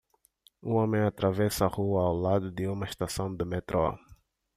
[0.63, 3.95] Um homem atravessa a rua ao lado de uma estação de metrô.